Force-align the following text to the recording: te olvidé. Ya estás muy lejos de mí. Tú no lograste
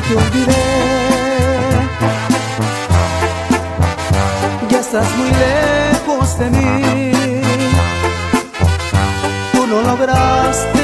te 0.00 0.16
olvidé. 0.16 0.64
Ya 4.70 4.80
estás 4.80 5.08
muy 5.16 5.30
lejos 5.30 6.38
de 6.38 6.50
mí. 6.50 7.12
Tú 9.52 9.66
no 9.66 9.82
lograste 9.82 10.77